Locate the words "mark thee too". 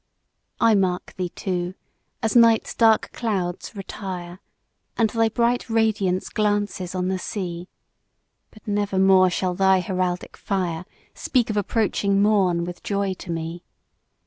0.73-1.75